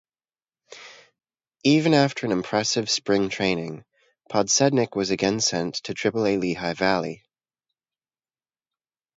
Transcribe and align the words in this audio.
Even 1.63 1.93
after 1.93 2.25
an 2.25 2.31
impressive 2.31 2.89
Spring 2.89 3.29
training, 3.29 3.85
Podsednik 4.31 4.95
was 4.95 5.11
again 5.11 5.39
sent 5.39 5.75
to 5.75 5.93
Triple-A 5.93 6.37
Lehigh 6.39 6.73
Valley. 6.73 7.21